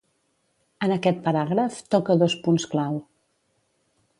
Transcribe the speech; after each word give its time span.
En 0.87 0.93
aquest 0.95 1.19
paràgraf 1.27 1.77
toca 1.97 2.17
dos 2.25 2.39
punts 2.47 2.67
clau. 2.73 2.99